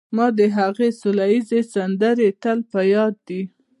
[0.15, 3.41] ما د هغې سوله ییزې سندرې تل په یاد دي